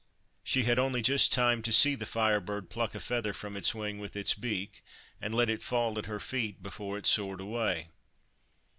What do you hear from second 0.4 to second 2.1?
She had only just time to see the